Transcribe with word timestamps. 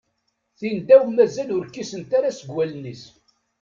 Tindaw 0.57 1.03
mazal 1.15 1.49
ur 1.55 1.65
kkisent 1.67 2.11
ara 2.17 2.31
seg 2.37 2.49
wallen-is. 2.53 3.03